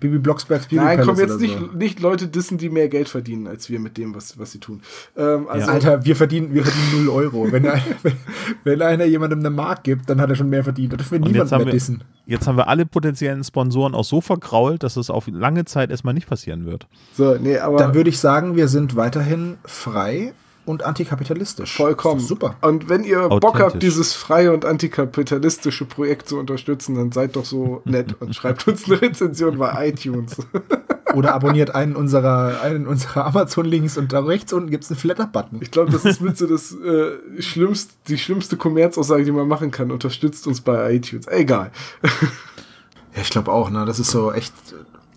[0.00, 1.66] Bibi Blocksbergs Beauty Nein, komm jetzt nicht, so.
[1.66, 4.82] nicht Leute dissen, die mehr Geld verdienen als wir mit dem, was, was sie tun.
[5.16, 7.50] Ähm, also, Alter, wir verdienen, wir verdienen 0 Euro.
[7.50, 7.80] Wenn, ein-
[8.64, 10.92] wenn einer jemandem eine Mark gibt, dann hat er schon mehr verdient.
[10.92, 12.04] Da dürfen wir niemanden jetzt haben, mehr wir, dissen.
[12.26, 16.12] jetzt haben wir alle potenziellen Sponsoren auch so vergrault, dass es auf lange Zeit erstmal
[16.12, 16.86] nicht passieren wird.
[17.16, 21.76] so, nee, aber Dann würde ich sagen, wir sind weiterhin frei und antikapitalistisch.
[21.76, 22.20] vollkommen.
[22.20, 22.56] Super.
[22.60, 27.44] Und wenn ihr Bock habt, dieses freie und antikapitalistische Projekt zu unterstützen, dann seid doch
[27.44, 30.36] so nett und schreibt uns eine Rezension bei iTunes.
[31.14, 35.58] Oder abonniert einen unserer, einen unserer Amazon-Links und da rechts unten gibt es einen Flatter-Button.
[35.60, 39.70] Ich glaube, das ist mit so das äh, schlimmst, die schlimmste Kommerzaussage, die man machen
[39.70, 39.92] kann.
[39.92, 41.28] Unterstützt uns bei iTunes.
[41.28, 41.70] Egal.
[43.14, 43.84] Ja, ich glaube auch, ne?
[43.84, 44.52] Das ist so echt.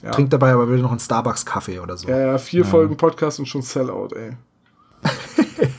[0.03, 0.11] Ja.
[0.11, 2.07] Trinkt dabei aber bitte noch einen Starbucks-Kaffee oder so.
[2.07, 4.37] Ja, ja, vier Folgen Podcast und schon Sellout, ey.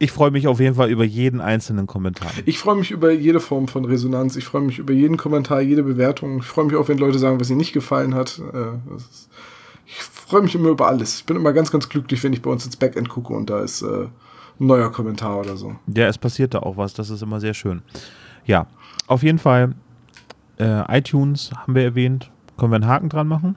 [0.00, 2.30] Ich freue mich auf jeden Fall über jeden einzelnen Kommentar.
[2.46, 4.36] Ich freue mich über jede Form von Resonanz.
[4.36, 6.38] Ich freue mich über jeden Kommentar, jede Bewertung.
[6.38, 8.38] Ich freue mich auch, wenn Leute sagen, was ihnen nicht gefallen hat.
[8.38, 8.78] Äh,
[9.86, 11.16] ich freue mich immer über alles.
[11.16, 13.60] Ich bin immer ganz, ganz glücklich, wenn ich bei uns ins Backend gucke und da
[13.60, 14.04] ist äh,
[14.60, 15.74] ein neuer Kommentar oder so.
[15.92, 16.94] Ja, es passiert da auch was.
[16.94, 17.82] Das ist immer sehr schön.
[18.44, 18.68] Ja,
[19.08, 19.74] auf jeden Fall.
[20.58, 22.30] Äh, iTunes haben wir erwähnt.
[22.56, 23.56] Können wir einen Haken dran machen?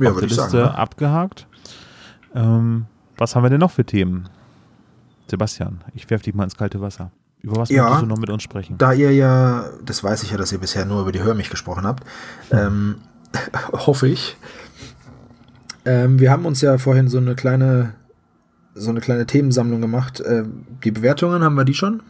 [0.00, 0.72] Ja, Auf würde der ich Liste sagen.
[0.72, 0.78] Ne?
[0.78, 1.46] abgehakt.
[2.34, 2.86] Ähm,
[3.18, 4.28] was haben wir denn noch für Themen?
[5.28, 7.10] Sebastian, ich werfe dich mal ins kalte Wasser.
[7.42, 7.82] Über was Ja.
[7.84, 8.78] möchtest du noch mit uns sprechen?
[8.78, 11.50] Da ihr ja, das weiß ich ja, dass ihr bisher nur über die Hör mich
[11.50, 12.04] gesprochen habt,
[12.50, 12.96] ähm,
[13.72, 14.36] hoffe ich.
[15.84, 17.94] Ähm, wir haben uns ja vorhin so eine kleine,
[18.74, 20.22] so eine kleine Themensammlung gemacht.
[20.26, 22.02] Ähm, die Bewertungen haben wir die schon?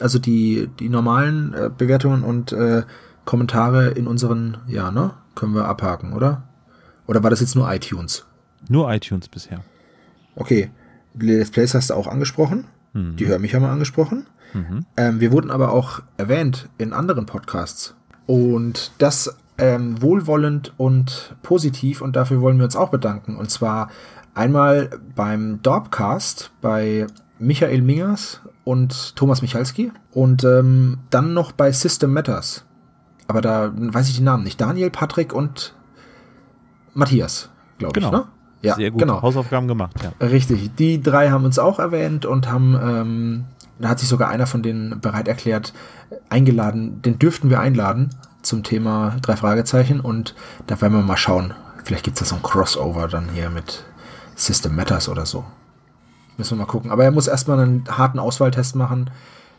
[0.00, 2.82] Also die, die normalen äh, Bewertungen und äh,
[3.24, 5.12] Kommentare in unseren, ja, ne?
[5.34, 6.42] Können wir abhaken, oder?
[7.06, 8.24] Oder war das jetzt nur iTunes?
[8.68, 9.60] Nur iTunes bisher.
[10.36, 10.70] Okay.
[11.14, 12.64] Let's Plays hast du auch angesprochen.
[12.94, 13.16] Mhm.
[13.16, 14.26] Die Hör mich haben wir angesprochen.
[14.54, 14.86] Mhm.
[14.96, 17.94] Ähm, wir wurden aber auch erwähnt in anderen Podcasts.
[18.26, 23.36] Und das ähm, wohlwollend und positiv und dafür wollen wir uns auch bedanken.
[23.36, 23.90] Und zwar
[24.34, 27.06] einmal beim Dorpcast bei
[27.38, 32.64] Michael Mingers und Thomas Michalski und ähm, dann noch bei System Matters.
[33.26, 34.60] Aber da weiß ich die Namen nicht.
[34.60, 35.74] Daniel, Patrick und
[36.94, 38.06] Matthias, glaube Genau.
[38.08, 38.12] ich.
[38.12, 38.24] Ne?
[38.62, 39.00] Ja, Sehr gut.
[39.00, 39.22] genau.
[39.22, 40.26] Hausaufgaben gemacht, ja.
[40.26, 43.44] Richtig, die drei haben uns auch erwähnt und haben, ähm,
[43.78, 45.72] da hat sich sogar einer von denen bereit erklärt,
[46.28, 48.10] eingeladen, den dürften wir einladen
[48.42, 50.34] zum Thema drei Fragezeichen und
[50.66, 51.54] da werden wir mal schauen.
[51.84, 53.84] Vielleicht gibt es da so ein Crossover dann hier mit
[54.36, 55.44] System Matters oder so.
[56.36, 56.90] Müssen wir mal gucken.
[56.90, 59.10] Aber er muss erstmal einen harten Auswahltest machen.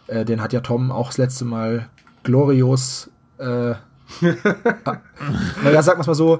[0.07, 1.87] Äh, den hat ja Tom auch das letzte Mal
[2.23, 3.09] glorios.
[3.37, 3.75] Äh,
[5.63, 6.39] naja, sag mal's mal so.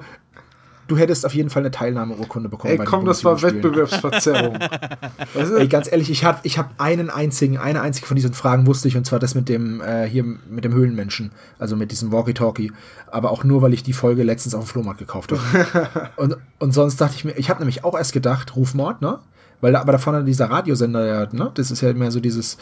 [0.86, 2.78] Du hättest auf jeden Fall eine Teilnahmeurkunde bekommen.
[2.78, 3.40] Ey, komm, das war.
[3.40, 4.58] Wettbewerbsverzerrung.
[5.58, 8.88] Ey, ganz ehrlich, ich habe ich hab einen einzigen, eine einzige von diesen Fragen wusste
[8.88, 12.72] ich, und zwar das mit dem, äh, hier mit dem Höhlenmenschen, also mit diesem Walkie-Talkie.
[13.10, 16.10] Aber auch nur, weil ich die Folge letztens auf dem Flohmarkt gekauft habe.
[16.16, 19.20] und, und sonst dachte ich mir, ich habe nämlich auch erst gedacht, Rufmord, ne?
[19.60, 21.50] Weil da, aber da vorne dieser Radiosender, ja, ne?
[21.54, 22.58] Das ist ja immer so dieses.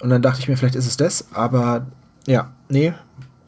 [0.00, 1.86] Und dann dachte ich mir, vielleicht ist es das, aber
[2.26, 2.94] ja, nee.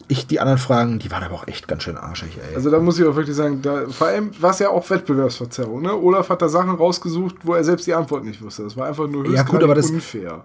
[0.08, 2.54] Ich, die anderen Fragen, die waren aber auch echt ganz schön arschig, ey.
[2.54, 5.82] Also da muss ich auch wirklich sagen, da, vor allem war es ja auch Wettbewerbsverzerrung.
[5.82, 5.92] Ne?
[5.96, 8.62] Olaf hat da Sachen rausgesucht, wo er selbst die Antwort nicht wusste.
[8.62, 10.44] Das war einfach nur Ja, gut, aber das- unfair.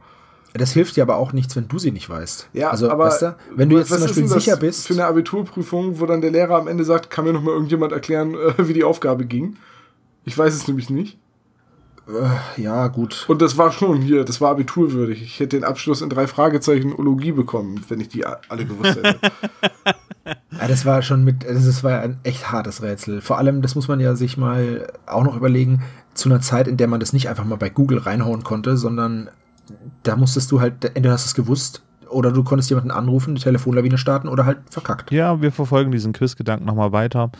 [0.55, 2.49] das hilft dir aber auch nichts, wenn du sie nicht weißt.
[2.53, 4.87] Ja, also, aber weißt du, wenn du jetzt zum Beispiel sicher bist.
[4.87, 7.91] Für eine Abiturprüfung, wo dann der Lehrer am Ende sagt, kann mir noch mal irgendjemand
[7.93, 9.57] erklären, äh, wie die Aufgabe ging?
[10.25, 11.19] Ich weiß es nämlich nicht.
[12.57, 13.25] Ja, gut.
[13.29, 15.21] Und das war schon hier, das war abiturwürdig.
[15.21, 19.17] Ich hätte den Abschluss in drei Fragezeichen Ologie bekommen, wenn ich die alle gewusst hätte.
[20.51, 23.21] Ja, das war schon mit, das ist- war ein echt hartes Rätsel.
[23.21, 25.81] Vor allem, das muss man ja sich mal auch noch überlegen,
[26.13, 29.29] zu einer Zeit, in der man das nicht einfach mal bei Google reinhauen konnte, sondern
[30.03, 33.39] da musstest du halt, entweder hast du es gewusst oder du konntest jemanden anrufen, eine
[33.39, 35.09] Telefonlawine starten oder halt verkackt.
[35.11, 37.31] Ja, wir verfolgen diesen Quizgedanken nochmal weiter.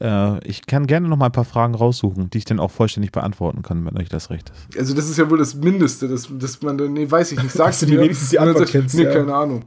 [0.00, 3.12] Äh, ich kann gerne noch mal ein paar Fragen raussuchen, die ich dann auch vollständig
[3.12, 4.78] beantworten kann, wenn euch das recht ist.
[4.78, 7.52] Also das ist ja wohl das Mindeste, dass, dass man dann, nee, weiß ich nicht,
[7.54, 8.02] sagst du die mir.
[8.02, 9.12] wenigstens die Antwort sagst du, kennst, Nee, ja.
[9.12, 9.64] keine Ahnung.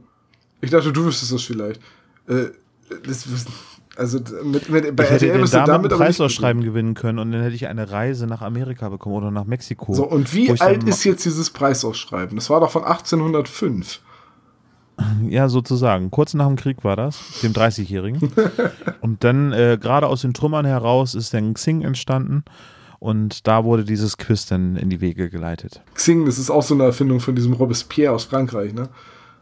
[0.60, 1.80] Ich dachte, du wüsstest das vielleicht.
[2.28, 2.46] Äh,
[3.06, 3.26] das,
[3.96, 7.32] also mit, mit, bei ich hätte RTL damit ein damit nicht Preisausschreiben gewinnen können und
[7.32, 9.92] dann hätte ich eine Reise nach Amerika bekommen oder nach Mexiko.
[9.92, 12.36] So, und wie alt ist jetzt dieses Preisausschreiben?
[12.36, 14.00] Das war doch von 1805.
[15.28, 16.10] Ja, sozusagen.
[16.10, 18.32] Kurz nach dem Krieg war das, dem 30-Jährigen.
[19.00, 22.44] Und dann äh, gerade aus den Trümmern heraus ist dann Xing entstanden.
[22.98, 25.80] Und da wurde dieses Quiz dann in die Wege geleitet.
[25.94, 28.88] Xing, das ist auch so eine Erfindung von diesem Robespierre aus Frankreich, ne?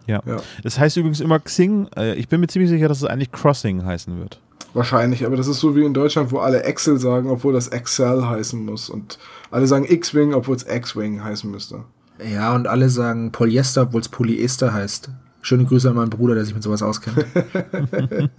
[0.07, 0.23] Ja.
[0.25, 0.39] Ja.
[0.63, 1.89] Das heißt übrigens immer Xing.
[1.97, 4.41] Äh, ich bin mir ziemlich sicher, dass es eigentlich Crossing heißen wird.
[4.73, 8.27] Wahrscheinlich, aber das ist so wie in Deutschland, wo alle Excel sagen, obwohl das Excel
[8.27, 8.89] heißen muss.
[8.89, 9.19] Und
[9.51, 11.85] alle sagen X-Wing, obwohl es X-Wing heißen müsste.
[12.33, 15.11] Ja, und alle sagen Polyester, obwohl es Polyester heißt.
[15.43, 17.25] Schöne Grüße an meinen Bruder, der sich mit sowas auskennt.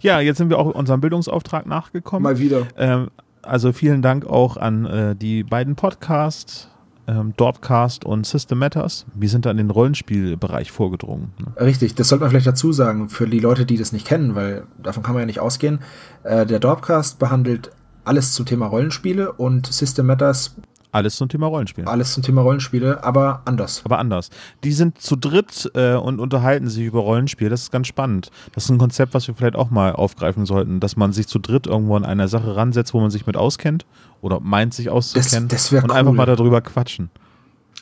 [0.00, 2.22] Ja, jetzt sind wir auch unserem Bildungsauftrag nachgekommen.
[2.22, 2.66] Mal wieder.
[2.76, 3.10] Ähm,
[3.42, 6.68] also vielen Dank auch an äh, die beiden Podcasts,
[7.06, 9.06] ähm, Dorpcast und System Matters.
[9.14, 11.32] Wir sind da in den Rollenspielbereich vorgedrungen.
[11.38, 11.64] Ne?
[11.64, 14.64] Richtig, das sollte man vielleicht dazu sagen, für die Leute, die das nicht kennen, weil
[14.82, 15.80] davon kann man ja nicht ausgehen.
[16.22, 17.70] Äh, der Dorpcast behandelt
[18.04, 20.56] alles zum Thema Rollenspiele und System Matters
[20.92, 21.86] Alles zum Thema Rollenspiel.
[21.86, 23.80] alles zum Thema Rollenspiele, aber anders.
[23.84, 24.28] Aber anders.
[24.62, 27.48] Die sind zu dritt äh, und unterhalten sich über Rollenspiel.
[27.48, 28.30] Das ist ganz spannend.
[28.54, 31.38] Das ist ein Konzept, was wir vielleicht auch mal aufgreifen sollten, dass man sich zu
[31.38, 33.86] dritt irgendwo an einer Sache ransetzt, wo man sich mit auskennt
[34.20, 36.16] oder meint, sich auszukennen Das- das und einfach cool.
[36.16, 37.08] mal darüber quatschen.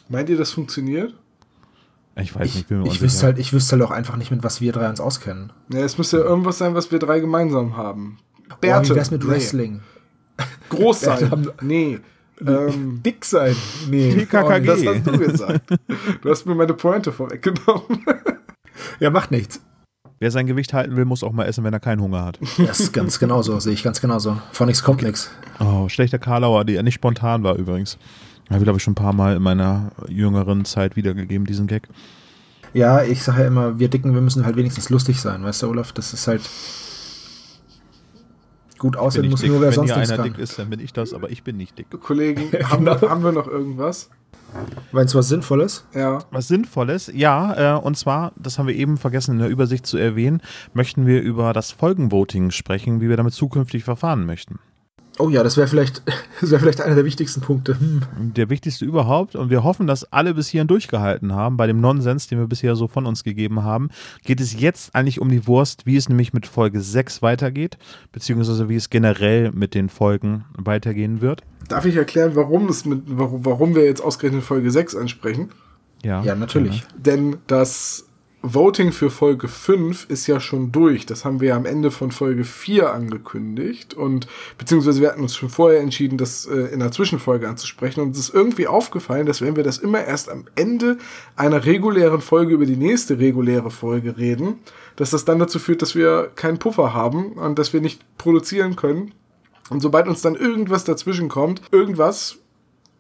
[0.09, 1.13] Meint ihr, das funktioniert?
[2.17, 4.31] Ich weiß Ich, nicht, bin mir ich, wüsste halt, ich wüsste halt auch einfach nicht,
[4.31, 5.53] mit was wir drei uns auskennen.
[5.73, 8.19] Ja, es müsste ja irgendwas sein, was wir drei gemeinsam haben.
[8.61, 9.31] Boah, wie wär's mit nee.
[9.31, 9.81] Wrestling?
[10.69, 11.31] Groß Wir sein.
[11.31, 12.01] haben- Nee.
[12.47, 13.55] Ähm, Dick sein?
[13.89, 14.15] Nee.
[14.15, 14.67] TKKG.
[14.67, 15.71] das hast du gesagt.
[16.23, 18.05] Du hast mir meine Pointe vorweggenommen.
[18.99, 19.61] Ja, macht nichts.
[20.21, 22.39] Wer sein Gewicht halten will, muss auch mal essen, wenn er keinen Hunger hat.
[22.59, 24.41] Das ist ganz genauso, sehe ich ganz genauso.
[24.53, 25.31] Von nichts kommt nichts.
[25.59, 27.99] Oh, schlechter Karlauer, der nicht spontan war übrigens.
[28.49, 31.89] Habe ich, glaube ich, schon ein paar Mal in meiner jüngeren Zeit wiedergegeben, diesen Gag.
[32.73, 35.69] Ja, ich sage ja immer, wir Dicken, wir müssen halt wenigstens lustig sein, weißt du,
[35.69, 35.93] Olaf?
[35.93, 36.43] Das ist halt.
[38.81, 39.51] Gut aussehen muss dick.
[39.51, 40.33] nur, wer Wenn sonst nichts einer kann.
[40.33, 41.87] dick ist, dann bin ich das, aber ich bin nicht dick.
[42.01, 44.09] Kollegen, haben, wir, haben wir noch irgendwas?
[44.91, 45.85] Wenn es was Sinnvolles.
[45.95, 46.21] Ja.
[46.31, 49.99] Was Sinnvolles, ja, äh, und zwar, das haben wir eben vergessen in der Übersicht zu
[49.99, 50.41] erwähnen,
[50.73, 54.59] möchten wir über das Folgenvoting sprechen, wie wir damit zukünftig verfahren möchten.
[55.21, 56.03] Oh ja, das wäre vielleicht,
[56.41, 57.79] das wäre vielleicht einer der wichtigsten Punkte.
[57.79, 58.03] Hm.
[58.35, 61.57] Der wichtigste überhaupt, und wir hoffen, dass alle bis hierhin durchgehalten haben.
[61.57, 63.91] Bei dem Nonsens, den wir bisher so von uns gegeben haben,
[64.25, 67.79] geht es jetzt eigentlich um die Wurst, wie es nämlich mit Folge 6 weitergeht,
[68.13, 71.43] beziehungsweise wie es generell mit den Folgen weitergehen wird.
[71.69, 75.51] Darf ich erklären, warum, es mit, warum, warum wir jetzt ausgerechnet Folge 6 ansprechen?
[76.03, 76.83] Ja, Ja, natürlich.
[76.97, 78.07] Denn das
[78.43, 81.05] Voting für Folge 5 ist ja schon durch.
[81.05, 83.93] Das haben wir ja am Ende von Folge 4 angekündigt.
[83.93, 84.27] Und
[84.57, 88.01] beziehungsweise wir hatten uns schon vorher entschieden, das äh, in der Zwischenfolge anzusprechen.
[88.01, 90.97] Und es ist irgendwie aufgefallen, dass wenn wir das immer erst am Ende
[91.37, 94.61] einer regulären Folge über die nächste reguläre Folge reden,
[94.97, 98.75] dass das dann dazu führt, dass wir keinen Puffer haben und dass wir nicht produzieren
[98.75, 99.13] können.
[99.69, 102.40] Und sobald uns dann irgendwas dazwischen kommt, irgendwas,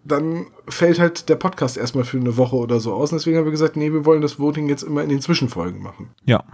[0.04, 3.12] dann fällt halt der Podcast erstmal für eine Woche oder so aus.
[3.12, 5.82] Und deswegen haben wir gesagt, nee, wir wollen das Voting jetzt immer in den Zwischenfolgen
[5.82, 6.10] machen.
[6.24, 6.44] Ja,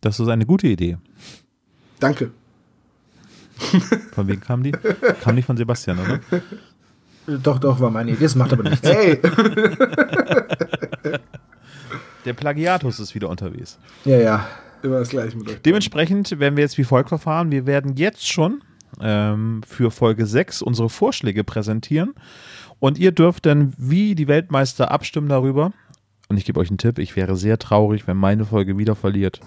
[0.00, 0.98] das ist eine gute Idee.
[2.00, 2.30] Danke.
[4.12, 4.72] Von wem kam die?
[5.20, 6.20] kam nicht von Sebastian, oder?
[7.26, 8.24] Doch, doch, war meine Idee.
[8.24, 8.86] Das macht aber nichts.
[8.88, 9.20] Hey,
[12.24, 13.78] Der Plagiatus ist wieder unterwegs.
[14.04, 14.46] Ja, ja.
[14.82, 15.62] immer das gleiche mit euch.
[15.62, 17.50] Dementsprechend werden wir jetzt wie folgt verfahren.
[17.50, 18.62] Wir werden jetzt schon
[19.00, 22.14] ähm, für Folge 6 unsere Vorschläge präsentieren.
[22.82, 25.72] Und ihr dürft dann wie die Weltmeister abstimmen darüber.
[26.28, 29.38] Und ich gebe euch einen Tipp, ich wäre sehr traurig, wenn meine Folge wieder verliert.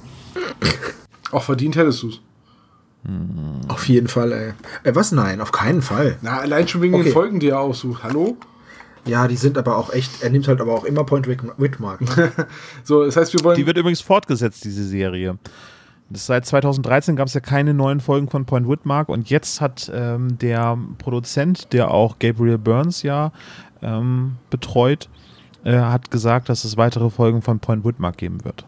[1.33, 2.21] Auch verdient hättest du es.
[3.67, 4.53] Auf jeden Fall, ey.
[4.89, 5.11] Äh, was?
[5.11, 6.17] Nein, auf keinen Fall.
[6.21, 7.03] Na, allein schon wegen Okay.
[7.03, 8.03] den Folgen, die er aussucht.
[8.05, 8.37] Hallo?
[9.05, 11.99] Ja, die sind aber auch echt, er nimmt halt aber auch immer Point Whitmark.
[12.15, 12.31] Ne?
[12.85, 13.57] So, das heißt, wir wollen.
[13.57, 15.37] Die wird übrigens fortgesetzt, diese Serie.
[16.13, 20.37] Seit 2013 gab es ja keine neuen Folgen von Point Whitmark und jetzt hat ähm,
[20.37, 23.31] der Produzent, der auch Gabriel Burns ja
[23.81, 25.09] ähm, betreut,
[25.63, 28.65] äh, hat gesagt, dass es weitere Folgen von Point Whitmark geben wird.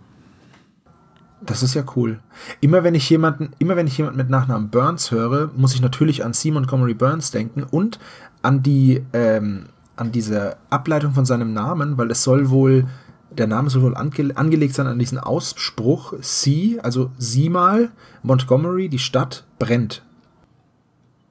[1.42, 2.20] Das ist ja cool.
[2.60, 6.26] Immer wenn ich jemanden, immer wenn ich jemanden mit Nachnamen Burns höre, muss ich natürlich
[6.26, 6.50] an C.
[6.50, 8.00] Montgomery Burns denken und
[8.42, 12.86] an die, ähm, an diese Ableitung von seinem Namen, weil es soll wohl,
[13.32, 17.92] der Name soll wohl ange angelegt sein an diesen Ausspruch C, also sieh mal,
[18.24, 20.04] Montgomery, die Stadt brennt.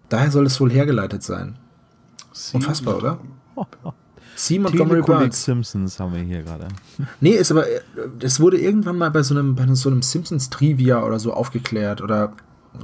[0.09, 1.56] Daher soll es wohl hergeleitet sein.
[2.52, 3.18] Unfassbar, oder?
[4.37, 4.59] C.
[4.59, 5.44] Montgomery Burns.
[5.44, 6.68] Simpsons haben wir hier gerade.
[7.20, 7.80] Nee, ist aber, äh,
[8.18, 12.02] das wurde irgendwann mal bei so einem, bei so einem Simpsons Trivia oder so aufgeklärt
[12.02, 12.32] oder,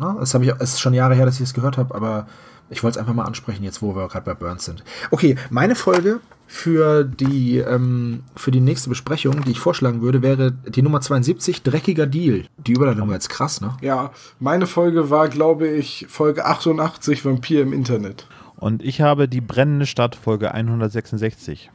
[0.01, 2.27] na, das habe ich, es ist schon Jahre her, dass ich es gehört habe, aber
[2.73, 4.83] ich wollte es einfach mal ansprechen, jetzt wo wir gerade bei Burns sind.
[5.11, 10.53] Okay, meine Folge für die, ähm, für die nächste Besprechung, die ich vorschlagen würde, wäre
[10.53, 12.45] die Nummer 72, Dreckiger Deal.
[12.57, 13.75] Die Überleitung war jetzt krass, ne?
[13.81, 18.27] Ja, meine Folge war, glaube ich, Folge 88, Vampir im Internet.
[18.57, 21.71] Und ich habe die brennende Stadt Folge 166.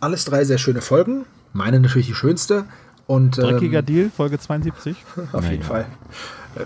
[0.00, 1.24] Alles drei sehr schöne Folgen.
[1.52, 2.64] Meine natürlich die schönste.
[3.06, 4.96] Und, Dreckiger ähm, Deal, Folge 72.
[5.32, 5.86] Auf jeden Fall.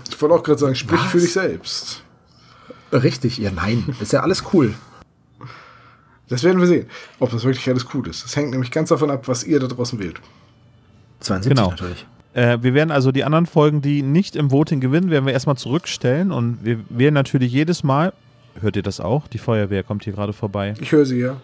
[0.09, 1.11] Ich wollte auch gerade sagen, sprich Was?
[1.11, 2.03] für dich selbst.
[2.91, 3.83] Richtig, ja, nein.
[3.99, 4.73] Ist ja alles cool.
[6.27, 6.85] Das werden wir sehen,
[7.19, 8.23] ob das wirklich alles cool ist.
[8.23, 10.19] Das hängt nämlich ganz davon ab, was ihr da draußen wählt.
[11.21, 11.69] 72 Genau.
[11.71, 12.05] natürlich.
[12.33, 15.57] Äh, wir werden also die anderen Folgen, die nicht im Voting gewinnen, werden wir erstmal
[15.57, 18.13] zurückstellen und wir wählen natürlich jedes Mal,
[18.61, 19.27] hört ihr das auch?
[19.27, 20.75] Die Feuerwehr kommt hier gerade vorbei.
[20.79, 21.37] Ich höre sie ja.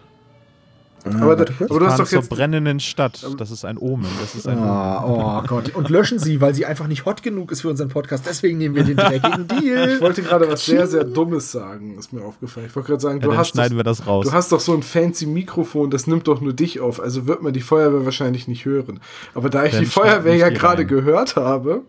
[1.20, 2.28] Aber, da, aber du hast doch zur jetzt.
[2.30, 3.24] brennenden Stadt.
[3.38, 4.06] Das ist ein Omen.
[4.20, 4.68] Das ist ein Omen.
[4.68, 5.74] Oh, oh Gott.
[5.74, 8.26] Und löschen sie, weil sie einfach nicht hot genug ist für unseren Podcast.
[8.26, 10.00] Deswegen nehmen wir den dreckigen Ich Deal.
[10.00, 12.66] wollte gerade was sehr, sehr Dummes sagen, ist mir aufgefallen.
[12.68, 14.26] Ich wollte gerade sagen, Ja, du, dann hast schneiden doch, wir das raus.
[14.26, 17.00] du hast doch so ein fancy Mikrofon, das nimmt doch nur dich auf.
[17.00, 19.00] Also wird man die Feuerwehr wahrscheinlich nicht hören.
[19.34, 21.82] Aber da ich Dann die Feuerwehr ja gerade gehört habe,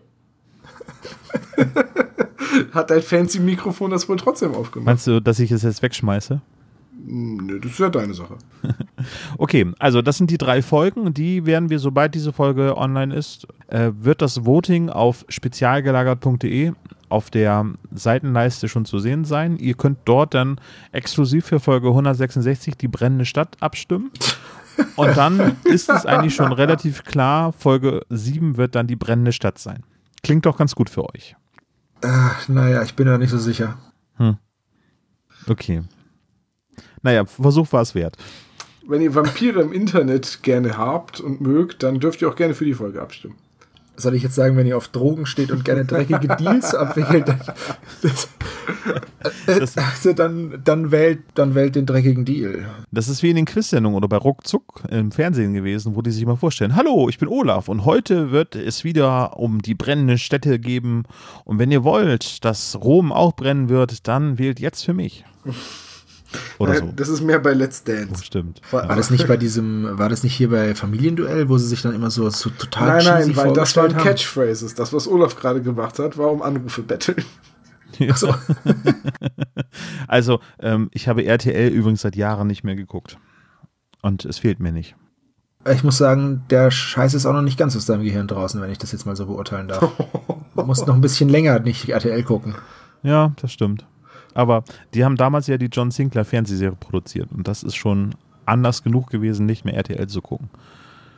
[2.72, 4.86] hat dein fancy Mikrofon das wohl trotzdem aufgemacht.
[4.86, 6.40] Meinst du, dass ich es jetzt wegschmeiße?
[7.10, 8.36] Nö, das ist ja deine Sache.
[9.38, 11.14] Okay, also das sind die drei Folgen.
[11.14, 16.72] Die werden wir, sobald diese Folge online ist, äh, wird das Voting auf spezialgelagert.de
[17.08, 19.56] auf der Seitenleiste schon zu sehen sein.
[19.56, 24.10] Ihr könnt dort dann exklusiv für Folge 166 die brennende Stadt abstimmen.
[24.96, 29.58] Und dann ist es eigentlich schon relativ klar, Folge 7 wird dann die brennende Stadt
[29.58, 29.84] sein.
[30.24, 31.36] Klingt doch ganz gut für euch.
[32.04, 33.78] Ach, naja, ich bin da nicht so sicher.
[35.48, 35.82] Okay.
[37.02, 38.16] Naja, Versuch war es wert.
[38.86, 42.64] Wenn ihr Vampire im Internet gerne habt und mögt, dann dürft ihr auch gerne für
[42.64, 43.34] die Folge abstimmen.
[43.96, 47.40] Soll ich jetzt sagen, wenn ihr auf Drogen steht und gerne dreckige Deals abwickelt, dann,
[48.00, 48.28] das,
[49.46, 52.66] Das- also dann, dann, wählt, dann wählt den dreckigen Deal.
[52.92, 56.24] Das ist wie in den Quiz-Sendungen oder bei Ruckzuck im Fernsehen gewesen, wo die sich
[56.26, 60.58] mal vorstellen: Hallo, ich bin Olaf und heute wird es wieder um die brennende Städte
[60.60, 61.02] geben.
[61.44, 65.24] Und wenn ihr wollt, dass Rom auch brennen wird, dann wählt jetzt für mich.
[66.58, 66.92] Oder Äh, so.
[66.94, 68.24] Das ist mehr bei Let's Oh, Dance.
[68.24, 68.60] stimmt.
[68.70, 71.94] War das nicht bei diesem, war das nicht hier bei Familienduell, wo sie sich dann
[71.94, 74.02] immer so, so total Nein, nein, weil das waren haben?
[74.04, 74.74] Catchphrases.
[74.74, 77.24] Das, was Olaf gerade gemacht hat, war um Anrufe betteln.
[78.14, 78.32] So.
[80.06, 83.18] Also, ähm, ich habe RTL übrigens seit Jahren nicht mehr geguckt.
[84.02, 84.94] Und es fehlt mir nicht.
[85.70, 88.70] Ich muss sagen, der Scheiß ist auch noch nicht ganz aus deinem Gehirn draußen, wenn
[88.70, 89.90] ich das jetzt mal so beurteilen darf.
[90.54, 92.56] Du musst noch ein bisschen länger nicht RTL gucken.
[93.04, 93.86] Ja, das stimmt.
[94.38, 94.62] Aber
[94.94, 97.28] die haben damals ja die John Sinclair Fernsehserie produziert.
[97.36, 98.14] Und das ist schon
[98.46, 100.48] anders genug gewesen, nicht mehr RTL zu gucken.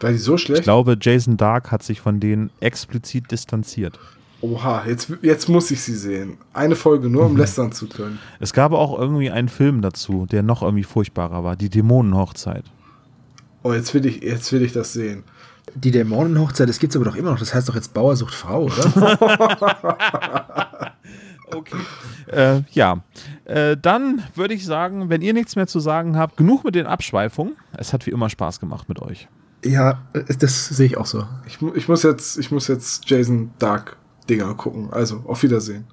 [0.01, 0.63] War die so Ich schlecht?
[0.63, 3.99] glaube, Jason Dark hat sich von denen explizit distanziert.
[4.41, 6.39] Oha, jetzt, jetzt muss ich sie sehen.
[6.55, 7.33] Eine Folge nur, Mhm.
[7.33, 8.19] um lästern zu können.
[8.39, 11.57] Es gab auch irgendwie einen Film dazu, der noch irgendwie furchtbarer war.
[11.57, 12.65] Die Dämonenhochzeit.
[13.63, 15.25] Oh, jetzt will ich, jetzt will ich das sehen.
[15.75, 17.39] Die Dämonenhochzeit, das gibt's aber doch immer noch.
[17.39, 18.75] Das heißt doch jetzt Bauer sucht Frau, oder?
[21.55, 21.77] Okay.
[22.27, 23.03] Äh, ja.
[23.45, 26.87] Äh, dann würde ich sagen, wenn ihr nichts mehr zu sagen habt, genug mit den
[26.87, 27.57] Abschweifungen.
[27.77, 29.29] Es hat wie immer Spaß gemacht mit euch.
[29.65, 30.03] ja,
[30.39, 31.27] das sehe ich auch so.
[31.47, 33.97] Ich, ich, muss jetzt, ich muss jetzt Jason Dark
[34.29, 34.89] Dinger gucken.
[34.93, 35.87] Also, auf Wiedersehen.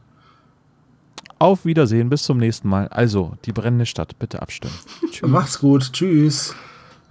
[1.39, 2.87] Auf Wiedersehen, bis zum nächsten Mal.
[2.87, 4.73] Also, die brennende Stadt, bitte abstimmen.
[5.11, 5.21] Tschüss.
[5.29, 5.91] Macht's gut.
[5.93, 6.55] Tschüss.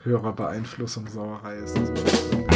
[0.02, 2.55] Hörerbeeinflussung, Sauerei ist das.